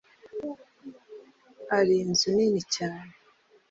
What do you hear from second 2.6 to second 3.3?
cyane